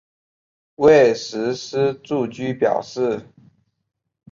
[0.77, 3.21] 未施实住居表示。